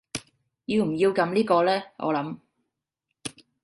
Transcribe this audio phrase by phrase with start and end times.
[0.65, 2.39] 要唔要撳呢個呢我諗